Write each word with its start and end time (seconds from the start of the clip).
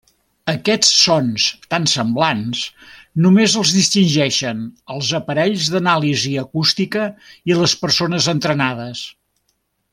Aquests 0.51 0.87
sons 1.01 1.43
tan 1.73 1.83
semblants 1.91 2.61
només 3.25 3.57
els 3.61 3.75
distingeixen 3.77 4.65
els 4.95 5.13
aparells 5.21 5.69
d'anàlisi 5.75 6.35
acústica 6.47 7.07
i 7.53 7.61
les 7.63 7.79
persones 7.85 8.35
entrenades. 8.39 9.09